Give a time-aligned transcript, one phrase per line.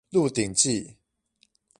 [0.09, 0.97] 鹿鼎記